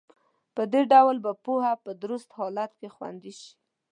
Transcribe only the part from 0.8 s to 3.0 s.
ډول به پوهه په درست حالت کې